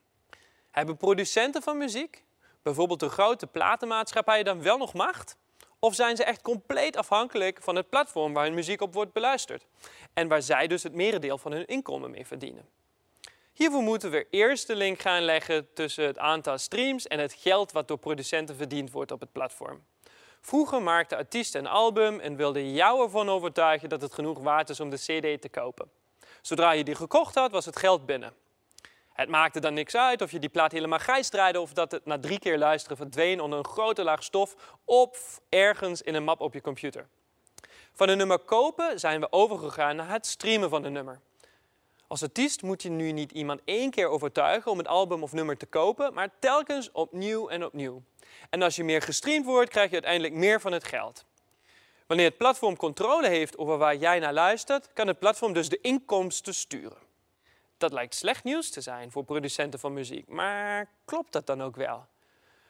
Hebben 0.71 0.97
producenten 0.97 1.61
van 1.61 1.77
muziek, 1.77 2.23
bijvoorbeeld 2.69 2.99
de 2.99 3.09
grote 3.09 3.47
platenmaatschappijen, 3.47 4.45
dan 4.45 4.61
wel 4.61 4.77
nog 4.77 4.93
macht? 4.93 5.37
Of 5.79 5.95
zijn 5.95 6.15
ze 6.15 6.23
echt 6.23 6.41
compleet 6.41 6.97
afhankelijk 6.97 7.59
van 7.61 7.75
het 7.75 7.89
platform 7.89 8.33
waar 8.33 8.45
hun 8.45 8.53
muziek 8.53 8.81
op 8.81 8.93
wordt 8.93 9.13
beluisterd? 9.13 9.65
En 10.13 10.27
waar 10.27 10.41
zij 10.41 10.67
dus 10.67 10.83
het 10.83 10.93
merendeel 10.93 11.37
van 11.37 11.51
hun 11.51 11.65
inkomen 11.65 12.11
mee 12.11 12.25
verdienen? 12.25 12.69
Hiervoor 13.53 13.81
moeten 13.81 14.11
we 14.11 14.27
eerst 14.29 14.67
de 14.67 14.75
link 14.75 14.99
gaan 14.99 15.21
leggen 15.21 15.73
tussen 15.73 16.05
het 16.05 16.17
aantal 16.17 16.57
streams 16.57 17.07
en 17.07 17.19
het 17.19 17.33
geld 17.33 17.71
wat 17.71 17.87
door 17.87 17.97
producenten 17.97 18.55
verdiend 18.55 18.91
wordt 18.91 19.11
op 19.11 19.19
het 19.19 19.31
platform. 19.31 19.83
Vroeger 20.41 20.81
maakte 20.81 21.17
artiest 21.17 21.55
een 21.55 21.67
album 21.67 22.19
en 22.19 22.35
wilde 22.35 22.73
jou 22.73 23.03
ervan 23.03 23.29
overtuigen 23.29 23.89
dat 23.89 24.01
het 24.01 24.13
genoeg 24.13 24.39
waard 24.39 24.69
is 24.69 24.79
om 24.79 24.89
de 24.89 24.95
CD 24.95 25.41
te 25.41 25.49
kopen. 25.51 25.91
Zodra 26.41 26.71
je 26.71 26.83
die 26.83 26.95
gekocht 26.95 27.35
had, 27.35 27.51
was 27.51 27.65
het 27.65 27.77
geld 27.77 28.05
binnen. 28.05 28.33
Het 29.19 29.29
maakte 29.29 29.59
dan 29.59 29.73
niks 29.73 29.95
uit 29.95 30.21
of 30.21 30.31
je 30.31 30.39
die 30.39 30.49
plaat 30.49 30.71
helemaal 30.71 30.99
grijs 30.99 31.29
draaide 31.29 31.59
of 31.59 31.73
dat 31.73 31.91
het 31.91 32.05
na 32.05 32.19
drie 32.19 32.39
keer 32.39 32.57
luisteren 32.57 32.97
verdween 32.97 33.41
onder 33.41 33.59
een 33.59 33.65
grote 33.65 34.03
laag 34.03 34.23
stof 34.23 34.55
of 34.85 35.41
ergens 35.49 36.01
in 36.01 36.15
een 36.15 36.23
map 36.23 36.41
op 36.41 36.53
je 36.53 36.61
computer. 36.61 37.07
Van 37.93 38.09
een 38.09 38.17
nummer 38.17 38.39
kopen 38.39 38.99
zijn 38.99 39.19
we 39.19 39.31
overgegaan 39.31 39.95
naar 39.95 40.09
het 40.09 40.25
streamen 40.25 40.69
van 40.69 40.83
een 40.83 40.91
nummer. 40.91 41.19
Als 42.07 42.23
artiest 42.23 42.61
moet 42.61 42.81
je 42.81 42.89
nu 42.89 43.11
niet 43.11 43.31
iemand 43.31 43.61
één 43.65 43.91
keer 43.91 44.07
overtuigen 44.07 44.71
om 44.71 44.77
het 44.77 44.87
album 44.87 45.23
of 45.23 45.33
nummer 45.33 45.57
te 45.57 45.65
kopen, 45.65 46.13
maar 46.13 46.29
telkens 46.39 46.91
opnieuw 46.91 47.49
en 47.49 47.65
opnieuw. 47.65 48.03
En 48.49 48.61
als 48.61 48.75
je 48.75 48.83
meer 48.83 49.01
gestreamd 49.01 49.45
wordt, 49.45 49.69
krijg 49.69 49.87
je 49.87 49.93
uiteindelijk 49.93 50.33
meer 50.33 50.61
van 50.61 50.71
het 50.71 50.83
geld. 50.83 51.25
Wanneer 52.07 52.27
het 52.27 52.37
platform 52.37 52.77
controle 52.77 53.27
heeft 53.27 53.57
over 53.57 53.77
waar 53.77 53.95
jij 53.95 54.19
naar 54.19 54.33
luistert, 54.33 54.93
kan 54.93 55.07
het 55.07 55.19
platform 55.19 55.53
dus 55.53 55.69
de 55.69 55.81
inkomsten 55.81 56.53
sturen. 56.53 57.08
Dat 57.79 57.93
lijkt 57.93 58.15
slecht 58.15 58.43
nieuws 58.43 58.69
te 58.69 58.81
zijn 58.81 59.11
voor 59.11 59.23
producenten 59.23 59.79
van 59.79 59.93
muziek, 59.93 60.27
maar 60.27 60.89
klopt 61.05 61.31
dat 61.31 61.47
dan 61.47 61.63
ook 61.63 61.75
wel? 61.75 62.05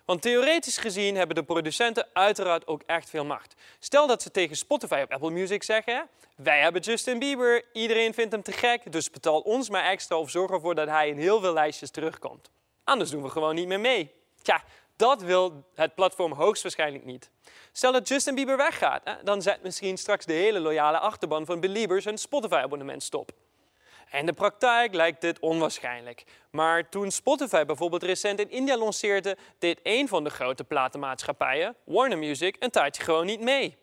Want 0.06 0.22
theoretisch 0.22 0.78
gezien 0.78 1.16
hebben 1.16 1.36
de 1.36 1.44
producenten 1.44 2.08
uiteraard 2.14 2.68
ook 2.68 2.82
echt 2.86 3.10
veel 3.10 3.26
macht. 3.26 3.56
Stel 3.80 4.08
dat 4.08 4.22
ze 4.22 4.32
tegen 4.32 4.56
Spotify 4.56 5.02
op 5.04 5.12
Apple 5.12 5.32
Music 5.32 5.64
zeggen: 5.64 6.08
Wij 6.36 6.60
hebben 6.60 6.82
Justin 6.82 7.20
Bieber, 7.20 7.64
iedereen 7.74 8.14
vindt 8.14 8.32
hem 8.32 8.44
te 8.44 8.52
gek, 8.52 8.92
dus 8.92 9.10
betaal 9.10 9.40
ons 9.40 9.70
maar 9.70 9.84
extra 9.84 10.18
of 10.18 10.30
zorg 10.30 10.52
ervoor 10.52 10.76
dat 10.76 10.88
hij 10.88 11.10
in 11.10 11.18
heel 11.18 11.40
veel 11.40 11.54
lijstjes 11.54 11.92
terugkomt. 11.92 12.50
Anders 12.84 13.10
doen 13.10 13.24
we 13.24 13.30
gewoon 13.30 13.56
niet 13.56 13.68
meer 13.68 13.80
mee. 13.80 14.12
Tja, 14.42 14.64
dat 14.96 15.22
wil 15.22 15.64
het 15.76 15.96
platform 15.96 16.32
hoogstwaarschijnlijk 16.34 17.06
niet. 17.06 17.30
Stel 17.72 17.92
dat 17.92 18.08
Justin 18.08 18.36
Bieber 18.36 18.58
weggaat, 18.58 19.02
dan 19.24 19.42
zet 19.42 19.64
misschien 19.64 19.98
straks 19.98 20.26
de 20.26 20.34
hele 20.34 20.60
loyale 20.60 21.00
achterban 21.00 21.46
van 21.46 21.60
Beliebers 21.60 22.06
een 22.06 22.18
Spotify-abonnement 22.18 23.04
stop. 23.04 23.32
In 24.12 24.26
de 24.26 24.34
praktijk 24.34 24.94
lijkt 24.94 25.22
dit 25.22 25.40
onwaarschijnlijk. 25.40 26.24
Maar 26.50 26.90
toen 26.90 27.12
Spotify 27.12 27.66
bijvoorbeeld 27.66 28.04
recent 28.04 28.40
in 28.40 28.50
India 28.50 28.78
lanceerde, 28.78 29.38
deed 29.60 29.80
een 29.84 30.08
van 30.08 30.24
de 30.24 30.30
grote 30.30 30.64
platenmaatschappijen, 30.64 31.76
Warner 31.84 32.18
Music, 32.18 32.56
een 32.60 32.70
tijdje 32.70 33.04
gewoon 33.04 33.26
niet 33.26 33.42
mee. 33.42 33.78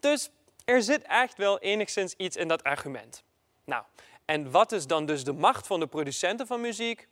Dus 0.00 0.30
er 0.64 0.82
zit 0.82 1.02
echt 1.02 1.36
wel 1.36 1.58
enigszins 1.58 2.14
iets 2.14 2.36
in 2.36 2.48
dat 2.48 2.64
argument. 2.64 3.24
Nou, 3.64 3.84
en 4.24 4.50
wat 4.50 4.72
is 4.72 4.86
dan 4.86 5.06
dus 5.06 5.24
de 5.24 5.32
macht 5.32 5.66
van 5.66 5.80
de 5.80 5.86
producenten 5.86 6.46
van 6.46 6.60
muziek? 6.60 7.08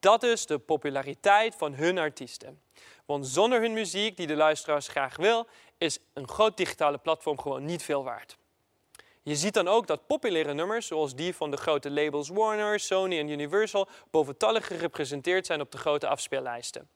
Dat 0.00 0.22
is 0.22 0.46
de 0.46 0.58
populariteit 0.58 1.54
van 1.54 1.74
hun 1.74 1.98
artiesten. 1.98 2.60
Want 3.06 3.26
zonder 3.26 3.60
hun 3.60 3.72
muziek, 3.72 4.16
die 4.16 4.26
de 4.26 4.36
luisteraars 4.36 4.88
graag 4.88 5.16
wil, 5.16 5.46
is 5.78 5.98
een 6.12 6.28
groot 6.28 6.56
digitale 6.56 6.98
platform 6.98 7.40
gewoon 7.40 7.64
niet 7.64 7.82
veel 7.82 8.04
waard. 8.04 8.36
Je 9.24 9.36
ziet 9.36 9.54
dan 9.54 9.68
ook 9.68 9.86
dat 9.86 10.06
populaire 10.06 10.54
nummers, 10.54 10.86
zoals 10.86 11.14
die 11.14 11.34
van 11.34 11.50
de 11.50 11.56
grote 11.56 11.90
labels 11.90 12.28
Warner, 12.28 12.80
Sony 12.80 13.18
en 13.18 13.28
Universal, 13.28 13.88
boventallig 14.10 14.66
gerepresenteerd 14.66 15.46
zijn 15.46 15.60
op 15.60 15.70
de 15.70 15.78
grote 15.78 16.08
afspeellijsten. 16.08 16.88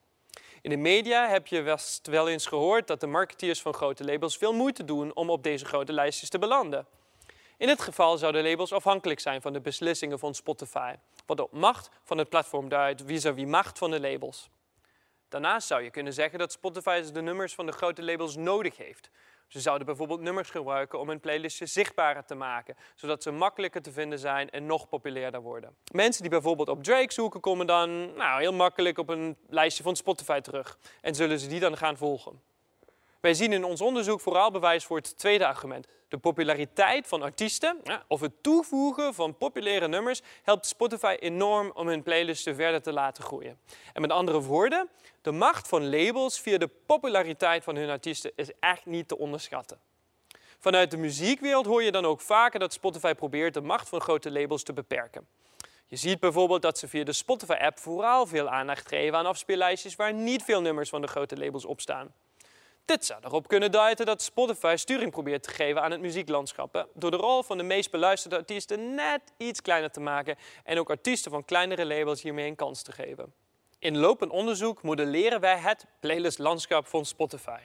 In 0.61 0.69
de 0.69 0.77
media 0.77 1.27
heb 1.29 1.47
je 1.47 1.77
wel 2.03 2.29
eens 2.29 2.45
gehoord 2.45 2.87
dat 2.87 2.99
de 2.99 3.07
marketeers 3.07 3.61
van 3.61 3.73
grote 3.73 4.03
labels 4.03 4.37
veel 4.37 4.53
moeite 4.53 4.85
doen 4.85 5.15
om 5.15 5.29
op 5.29 5.43
deze 5.43 5.65
grote 5.65 5.93
lijstjes 5.93 6.29
te 6.29 6.39
belanden. 6.39 6.87
In 7.57 7.67
dit 7.67 7.81
geval 7.81 8.17
zouden 8.17 8.43
labels 8.43 8.73
afhankelijk 8.73 9.19
zijn 9.19 9.41
van 9.41 9.53
de 9.53 9.61
beslissingen 9.61 10.19
van 10.19 10.35
Spotify, 10.35 10.95
wat 11.25 11.39
op 11.39 11.51
macht 11.51 11.89
van 12.03 12.17
het 12.17 12.29
platform 12.29 12.69
duidt 12.69 13.03
vis-à-vis 13.05 13.43
-vis 13.43 13.51
macht 13.51 13.77
van 13.77 13.91
de 13.91 13.99
labels. 13.99 14.49
Daarnaast 15.29 15.67
zou 15.67 15.83
je 15.83 15.89
kunnen 15.89 16.13
zeggen 16.13 16.39
dat 16.39 16.51
Spotify 16.51 17.01
de 17.11 17.21
nummers 17.21 17.53
van 17.53 17.65
de 17.65 17.71
grote 17.71 18.03
labels 18.03 18.35
nodig 18.35 18.77
heeft, 18.77 19.09
ze 19.47 19.59
zouden 19.59 19.85
bijvoorbeeld 19.85 20.21
nummers 20.21 20.49
gebruiken 20.49 20.99
om 20.99 21.09
hun 21.09 21.19
playlistje 21.19 21.65
zichtbaarder 21.65 22.25
te 22.25 22.35
maken, 22.35 22.75
zodat 22.95 23.23
ze 23.23 23.31
makkelijker 23.31 23.81
te 23.81 23.91
vinden 23.91 24.19
zijn 24.19 24.49
en 24.49 24.65
nog 24.65 24.89
populairder 24.89 25.41
worden. 25.41 25.75
Mensen 25.91 26.21
die 26.21 26.31
bijvoorbeeld 26.31 26.69
op 26.69 26.83
Drake 26.83 27.13
zoeken, 27.13 27.39
komen 27.39 27.67
dan 27.67 28.15
nou, 28.15 28.39
heel 28.39 28.53
makkelijk 28.53 28.97
op 28.97 29.09
een 29.09 29.37
lijstje 29.47 29.83
van 29.83 29.95
Spotify 29.95 30.39
terug 30.39 30.77
en 31.01 31.15
zullen 31.15 31.39
ze 31.39 31.47
die 31.47 31.59
dan 31.59 31.77
gaan 31.77 31.97
volgen. 31.97 32.41
Wij 33.19 33.33
zien 33.33 33.53
in 33.53 33.63
ons 33.63 33.81
onderzoek 33.81 34.19
vooral 34.19 34.51
bewijs 34.51 34.85
voor 34.85 34.97
het 34.97 35.17
tweede 35.17 35.47
argument. 35.47 35.87
De 36.07 36.17
populariteit 36.17 37.07
van 37.07 37.21
artiesten 37.21 37.81
of 38.07 38.19
het 38.19 38.43
toevoegen 38.43 39.13
van 39.13 39.37
populaire 39.37 39.87
nummers 39.87 40.21
helpt 40.43 40.65
Spotify 40.65 41.15
enorm 41.19 41.71
om 41.73 41.87
hun 41.87 42.03
playlisten 42.03 42.55
verder 42.55 42.81
te 42.81 42.93
laten 42.93 43.23
groeien. 43.23 43.59
En 43.93 44.01
met 44.01 44.11
andere 44.11 44.41
woorden, 44.41 44.89
de 45.21 45.31
macht 45.31 45.67
van 45.67 45.89
labels 45.89 46.39
via 46.39 46.57
de 46.57 46.69
populariteit 46.85 47.63
van 47.63 47.75
hun 47.75 47.89
artiesten 47.89 48.31
is 48.35 48.51
echt 48.59 48.85
niet 48.85 49.07
te 49.07 49.17
onderschatten. 49.17 49.79
Vanuit 50.59 50.91
de 50.91 50.97
muziekwereld 50.97 51.65
hoor 51.65 51.83
je 51.83 51.91
dan 51.91 52.05
ook 52.05 52.21
vaker 52.21 52.59
dat 52.59 52.73
Spotify 52.73 53.13
probeert 53.13 53.53
de 53.53 53.61
macht 53.61 53.89
van 53.89 54.01
grote 54.01 54.31
labels 54.31 54.63
te 54.63 54.73
beperken. 54.73 55.27
Je 55.85 55.95
ziet 55.95 56.19
bijvoorbeeld 56.19 56.61
dat 56.61 56.77
ze 56.77 56.87
via 56.87 57.03
de 57.03 57.13
Spotify-app 57.13 57.79
vooral 57.79 58.25
veel 58.25 58.49
aandacht 58.49 58.87
geven 58.87 59.17
aan 59.17 59.25
afspeellijstjes 59.25 59.95
waar 59.95 60.13
niet 60.13 60.43
veel 60.43 60.61
nummers 60.61 60.89
van 60.89 61.01
de 61.01 61.07
grote 61.07 61.37
labels 61.37 61.65
op 61.65 61.81
staan. 61.81 62.13
Dit 62.87 63.05
zou 63.05 63.19
erop 63.23 63.47
kunnen 63.47 63.71
duiden 63.71 64.05
dat 64.05 64.21
Spotify 64.21 64.73
sturing 64.77 65.11
probeert 65.11 65.43
te 65.43 65.49
geven 65.49 65.81
aan 65.81 65.91
het 65.91 66.01
muzieklandschap. 66.01 66.87
Door 66.93 67.11
de 67.11 67.17
rol 67.17 67.43
van 67.43 67.57
de 67.57 67.63
meest 67.63 67.91
beluisterde 67.91 68.37
artiesten 68.37 68.95
net 68.95 69.21
iets 69.37 69.61
kleiner 69.61 69.91
te 69.91 69.99
maken 69.99 70.35
en 70.63 70.79
ook 70.79 70.89
artiesten 70.89 71.31
van 71.31 71.45
kleinere 71.45 71.85
labels 71.85 72.21
hiermee 72.21 72.47
een 72.47 72.55
kans 72.55 72.81
te 72.81 72.91
geven. 72.91 73.33
In 73.79 73.97
lopend 73.97 74.31
onderzoek 74.31 74.81
modelleren 74.81 75.39
wij 75.39 75.57
het 75.57 75.85
playlistlandschap 75.99 76.87
van 76.87 77.05
Spotify. 77.05 77.59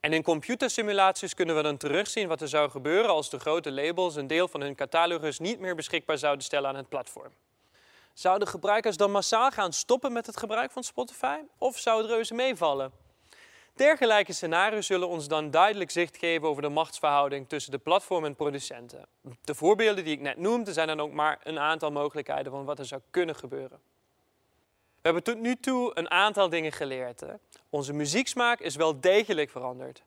En 0.00 0.12
in 0.12 0.22
computersimulaties 0.22 1.34
kunnen 1.34 1.56
we 1.56 1.62
dan 1.62 1.76
terugzien 1.76 2.28
wat 2.28 2.40
er 2.40 2.48
zou 2.48 2.70
gebeuren 2.70 3.10
als 3.10 3.30
de 3.30 3.38
grote 3.38 3.72
labels 3.72 4.16
een 4.16 4.26
deel 4.26 4.48
van 4.48 4.60
hun 4.60 4.74
catalogus 4.74 5.38
niet 5.38 5.58
meer 5.58 5.74
beschikbaar 5.74 6.18
zouden 6.18 6.44
stellen 6.44 6.68
aan 6.68 6.76
het 6.76 6.88
platform. 6.88 7.32
Zouden 8.14 8.48
gebruikers 8.48 8.96
dan 8.96 9.10
massaal 9.10 9.50
gaan 9.50 9.72
stoppen 9.72 10.12
met 10.12 10.26
het 10.26 10.36
gebruik 10.36 10.70
van 10.70 10.84
Spotify? 10.84 11.38
Of 11.58 11.78
zou 11.78 12.02
het 12.02 12.10
reuze 12.10 12.34
meevallen? 12.34 13.10
Dergelijke 13.74 14.32
scenario's 14.32 14.86
zullen 14.86 15.08
ons 15.08 15.28
dan 15.28 15.50
duidelijk 15.50 15.90
zicht 15.90 16.16
geven 16.18 16.48
over 16.48 16.62
de 16.62 16.68
machtsverhouding 16.68 17.48
tussen 17.48 17.72
de 17.72 17.78
platform 17.78 18.24
en 18.24 18.34
producenten. 18.34 19.06
De 19.44 19.54
voorbeelden 19.54 20.04
die 20.04 20.12
ik 20.12 20.20
net 20.20 20.36
noemde 20.36 20.72
zijn 20.72 20.86
dan 20.86 21.00
ook 21.00 21.12
maar 21.12 21.40
een 21.42 21.58
aantal 21.58 21.90
mogelijkheden 21.90 22.52
van 22.52 22.64
wat 22.64 22.78
er 22.78 22.86
zou 22.86 23.00
kunnen 23.10 23.34
gebeuren. 23.34 23.80
We 25.02 25.08
hebben 25.08 25.22
tot 25.22 25.38
nu 25.38 25.56
toe 25.56 25.90
een 25.94 26.10
aantal 26.10 26.48
dingen 26.48 26.72
geleerd. 26.72 27.20
Hè? 27.20 27.32
Onze 27.70 27.92
muzieksmaak 27.92 28.60
is 28.60 28.76
wel 28.76 29.00
degelijk 29.00 29.50
veranderd. 29.50 30.02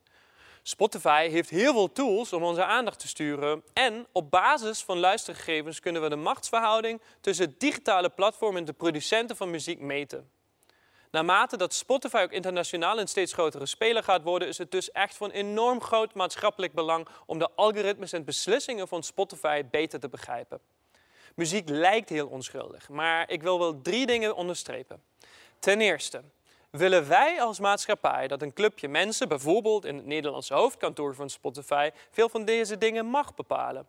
Spotify 0.63 1.29
heeft 1.29 1.50
heel 1.50 1.74
veel 1.74 1.91
tools 1.91 2.34
om 2.34 2.43
onze 2.43 2.65
aandacht 2.65 3.00
te 3.00 3.07
sturen. 3.07 3.63
En 3.74 4.07
op 4.12 4.31
basis 4.31 4.84
van 4.84 4.98
luistergegevens 4.98 5.79
kunnen 5.79 6.01
we 6.01 6.10
de 6.10 6.15
machtsverhouding 6.15 7.01
tussen 7.22 7.45
het 7.45 7.60
digitale 7.60 8.10
platform 8.10 8.57
en 8.57 8.65
de 8.65 8.74
producenten 8.74 9.36
van 9.36 9.50
muziek 9.50 9.79
meten. 9.79 10.29
Naarmate 11.15 11.57
dat 11.57 11.74
Spotify 11.74 12.22
ook 12.24 12.31
internationaal 12.31 13.00
een 13.00 13.07
steeds 13.07 13.34
grotere 13.34 13.65
speler 13.65 14.03
gaat 14.03 14.24
worden, 14.24 14.48
is 14.48 14.57
het 14.57 14.72
dus 14.72 14.91
echt 14.91 15.17
van 15.17 15.31
enorm 15.31 15.81
groot 15.81 16.13
maatschappelijk 16.13 16.74
belang 16.74 17.07
om 17.25 17.39
de 17.39 17.50
algoritmes 17.55 18.13
en 18.13 18.24
beslissingen 18.24 18.88
van 18.88 19.03
Spotify 19.03 19.63
beter 19.72 20.00
te 20.00 20.10
begrijpen. 20.10 20.60
Muziek 21.36 21.69
lijkt 21.69 22.10
heel 22.10 22.27
onschuldig, 22.27 22.89
maar 22.89 23.29
ik 23.29 23.41
wil 23.41 23.60
wel 23.60 23.81
drie 23.81 24.05
dingen 24.05 24.36
onderstrepen. 24.36 25.03
Ten 25.60 25.81
eerste, 25.81 26.22
willen 26.69 27.07
wij 27.07 27.41
als 27.41 27.60
maatschappij 27.60 28.27
dat 28.27 28.41
een 28.41 28.53
clubje 28.53 28.88
mensen, 28.88 29.27
bijvoorbeeld 29.27 29.86
in 29.86 29.95
het 29.95 30.05
Nederlandse 30.05 30.53
hoofdkantoor 30.53 31.15
van 31.15 31.29
Spotify, 31.29 31.89
veel 32.12 32.29
van 32.29 32.45
deze 32.45 32.77
dingen 32.77 33.05
mag 33.05 33.36
bepalen? 33.36 33.88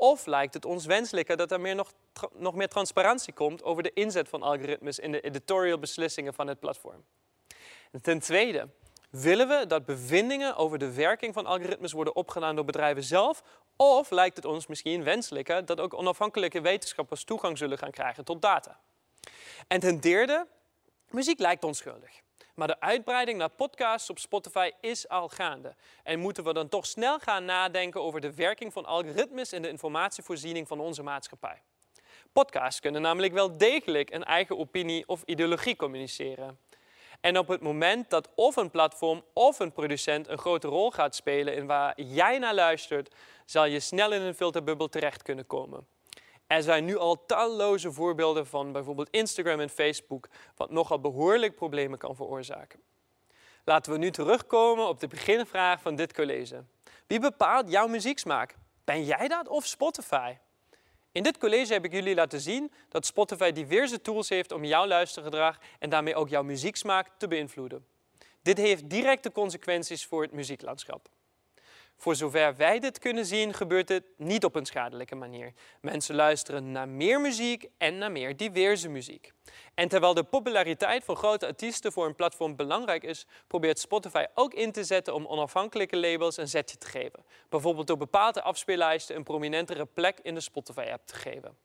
Of 0.00 0.26
lijkt 0.26 0.54
het 0.54 0.64
ons 0.64 0.86
wenselijker 0.86 1.36
dat 1.36 1.52
er 1.52 1.60
meer 1.60 1.74
nog, 1.74 1.92
nog 2.34 2.54
meer 2.54 2.68
transparantie 2.68 3.32
komt 3.32 3.62
over 3.62 3.82
de 3.82 3.92
inzet 3.92 4.28
van 4.28 4.42
algoritmes 4.42 4.98
in 4.98 5.12
de 5.12 5.20
editorial 5.20 5.78
beslissingen 5.78 6.34
van 6.34 6.46
het 6.46 6.60
platform? 6.60 7.04
En 7.92 8.02
ten 8.02 8.18
tweede, 8.18 8.68
willen 9.10 9.48
we 9.48 9.66
dat 9.66 9.84
bevindingen 9.84 10.56
over 10.56 10.78
de 10.78 10.92
werking 10.92 11.34
van 11.34 11.46
algoritmes 11.46 11.92
worden 11.92 12.16
opgedaan 12.16 12.56
door 12.56 12.64
bedrijven 12.64 13.02
zelf? 13.02 13.42
Of 13.76 14.10
lijkt 14.10 14.36
het 14.36 14.44
ons 14.44 14.66
misschien 14.66 15.04
wenselijker 15.04 15.64
dat 15.64 15.80
ook 15.80 15.94
onafhankelijke 15.94 16.60
wetenschappers 16.60 17.24
toegang 17.24 17.58
zullen 17.58 17.78
gaan 17.78 17.90
krijgen 17.90 18.24
tot 18.24 18.42
data? 18.42 18.80
En 19.68 19.80
ten 19.80 20.00
derde, 20.00 20.46
muziek 21.10 21.38
lijkt 21.38 21.64
onschuldig. 21.64 22.20
Maar 22.58 22.68
de 22.68 22.80
uitbreiding 22.80 23.38
naar 23.38 23.48
podcasts 23.48 24.10
op 24.10 24.18
Spotify 24.18 24.70
is 24.80 25.08
al 25.08 25.28
gaande. 25.28 25.74
En 26.02 26.18
moeten 26.18 26.44
we 26.44 26.52
dan 26.52 26.68
toch 26.68 26.86
snel 26.86 27.18
gaan 27.18 27.44
nadenken 27.44 28.02
over 28.02 28.20
de 28.20 28.34
werking 28.34 28.72
van 28.72 28.84
algoritmes 28.84 29.52
in 29.52 29.62
de 29.62 29.68
informatievoorziening 29.68 30.68
van 30.68 30.80
onze 30.80 31.02
maatschappij. 31.02 31.62
Podcasts 32.32 32.80
kunnen 32.80 33.02
namelijk 33.02 33.32
wel 33.32 33.56
degelijk 33.56 34.10
een 34.10 34.24
eigen 34.24 34.58
opinie 34.58 35.08
of 35.08 35.22
ideologie 35.22 35.76
communiceren. 35.76 36.58
En 37.20 37.38
op 37.38 37.48
het 37.48 37.60
moment 37.60 38.10
dat 38.10 38.28
of 38.34 38.56
een 38.56 38.70
platform 38.70 39.24
of 39.32 39.58
een 39.58 39.72
producent 39.72 40.28
een 40.28 40.38
grote 40.38 40.68
rol 40.68 40.90
gaat 40.90 41.14
spelen 41.14 41.54
in 41.54 41.66
waar 41.66 42.00
jij 42.00 42.38
naar 42.38 42.54
luistert, 42.54 43.14
zal 43.44 43.64
je 43.64 43.80
snel 43.80 44.12
in 44.12 44.22
een 44.22 44.34
filterbubbel 44.34 44.88
terecht 44.88 45.22
kunnen 45.22 45.46
komen. 45.46 45.86
Er 46.48 46.62
zijn 46.62 46.84
nu 46.84 46.96
al 46.96 47.24
talloze 47.26 47.92
voorbeelden 47.92 48.46
van 48.46 48.72
bijvoorbeeld 48.72 49.10
Instagram 49.10 49.60
en 49.60 49.68
Facebook, 49.68 50.28
wat 50.56 50.70
nogal 50.70 51.00
behoorlijk 51.00 51.54
problemen 51.54 51.98
kan 51.98 52.16
veroorzaken. 52.16 52.80
Laten 53.64 53.92
we 53.92 53.98
nu 53.98 54.10
terugkomen 54.10 54.88
op 54.88 55.00
de 55.00 55.06
beginvraag 55.06 55.80
van 55.80 55.96
dit 55.96 56.14
college. 56.14 56.64
Wie 57.06 57.20
bepaalt 57.20 57.70
jouw 57.70 57.86
muzieksmaak? 57.86 58.56
Ben 58.84 59.04
jij 59.04 59.28
dat 59.28 59.48
of 59.48 59.66
Spotify? 59.66 60.36
In 61.12 61.22
dit 61.22 61.38
college 61.38 61.72
heb 61.72 61.84
ik 61.84 61.92
jullie 61.92 62.14
laten 62.14 62.40
zien 62.40 62.72
dat 62.88 63.06
Spotify 63.06 63.52
diverse 63.52 64.00
tools 64.00 64.28
heeft 64.28 64.52
om 64.52 64.64
jouw 64.64 64.86
luistergedrag 64.86 65.58
en 65.78 65.90
daarmee 65.90 66.14
ook 66.14 66.28
jouw 66.28 66.42
muzieksmaak 66.42 67.08
te 67.18 67.28
beïnvloeden. 67.28 67.86
Dit 68.42 68.58
heeft 68.58 68.90
directe 68.90 69.32
consequenties 69.32 70.06
voor 70.06 70.22
het 70.22 70.32
muzieklandschap. 70.32 71.08
Voor 72.00 72.16
zover 72.16 72.56
wij 72.56 72.78
dit 72.78 72.98
kunnen 72.98 73.26
zien, 73.26 73.54
gebeurt 73.54 73.88
dit 73.88 74.02
niet 74.16 74.44
op 74.44 74.54
een 74.54 74.66
schadelijke 74.66 75.14
manier. 75.14 75.52
Mensen 75.80 76.14
luisteren 76.14 76.72
naar 76.72 76.88
meer 76.88 77.20
muziek 77.20 77.68
en 77.78 77.98
naar 77.98 78.12
meer 78.12 78.36
diverse 78.36 78.88
muziek. 78.88 79.32
En 79.74 79.88
terwijl 79.88 80.14
de 80.14 80.22
populariteit 80.22 81.04
van 81.04 81.16
grote 81.16 81.46
artiesten 81.46 81.92
voor 81.92 82.06
een 82.06 82.14
platform 82.14 82.56
belangrijk 82.56 83.02
is, 83.02 83.26
probeert 83.46 83.78
Spotify 83.78 84.24
ook 84.34 84.54
in 84.54 84.72
te 84.72 84.84
zetten 84.84 85.14
om 85.14 85.26
onafhankelijke 85.26 85.96
labels 85.96 86.36
een 86.36 86.48
zetje 86.48 86.76
te 86.76 86.86
geven. 86.86 87.24
Bijvoorbeeld 87.48 87.86
door 87.86 87.96
bepaalde 87.96 88.42
afspeellijsten 88.42 89.16
een 89.16 89.22
prominentere 89.22 89.86
plek 89.86 90.18
in 90.22 90.34
de 90.34 90.40
Spotify-app 90.40 91.06
te 91.06 91.14
geven. 91.14 91.56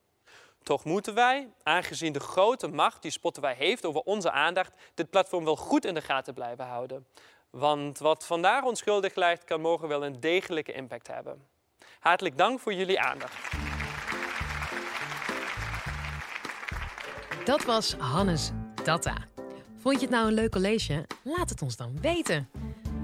Toch 0.63 0.83
moeten 0.83 1.13
wij, 1.13 1.49
aangezien 1.63 2.13
de 2.13 2.19
grote 2.19 2.67
macht 2.67 3.01
die 3.01 3.11
Spotify 3.11 3.53
heeft 3.53 3.85
over 3.85 4.01
onze 4.01 4.31
aandacht, 4.31 4.73
dit 4.93 5.09
platform 5.09 5.43
wel 5.43 5.55
goed 5.55 5.85
in 5.85 5.93
de 5.93 6.01
gaten 6.01 6.33
blijven 6.33 6.65
houden. 6.65 7.07
Want 7.57 7.99
wat 7.99 8.25
vandaag 8.25 8.63
onschuldig 8.63 9.15
lijkt, 9.15 9.43
kan 9.43 9.61
morgen 9.61 9.87
wel 9.87 10.05
een 10.05 10.19
degelijke 10.19 10.71
impact 10.71 11.07
hebben. 11.07 11.41
Hartelijk 11.99 12.37
dank 12.37 12.59
voor 12.59 12.73
jullie 12.73 12.99
aandacht. 12.99 13.35
Dat 17.45 17.63
was 17.63 17.93
Hannes 17.93 18.51
Data. 18.83 19.15
Vond 19.77 19.95
je 19.95 20.01
het 20.01 20.09
nou 20.09 20.27
een 20.27 20.33
leuk 20.33 20.51
college? 20.51 21.05
Laat 21.23 21.49
het 21.49 21.61
ons 21.61 21.75
dan 21.75 22.01
weten. 22.01 22.49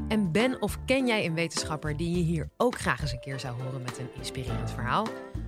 En 0.07 0.31
ben 0.31 0.61
of 0.61 0.77
ken 0.85 1.07
jij 1.07 1.25
een 1.25 1.33
wetenschapper 1.33 1.97
die 1.97 2.17
je 2.17 2.23
hier 2.23 2.49
ook 2.57 2.79
graag 2.79 3.01
eens 3.01 3.11
een 3.11 3.19
keer 3.19 3.39
zou 3.39 3.61
horen 3.61 3.81
met 3.81 3.97
een 3.97 4.09
inspirerend 4.15 4.71
verhaal? 4.71 5.07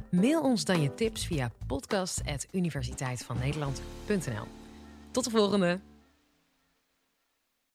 Mail 0.10 0.41
ons 0.41 0.65
dan 0.65 0.81
je 0.81 0.93
tips 0.93 1.25
via 1.25 1.51
podcast.universiteitvannederland.nl. 1.67 4.48
Tot 5.12 5.24
de 5.24 5.29
volgende! 5.29 5.90